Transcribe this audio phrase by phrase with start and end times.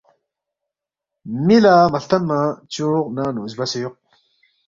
[1.45, 2.39] می لہ مہ ہلتنما
[2.73, 3.95] چوق ننگ نُو زبسے یوق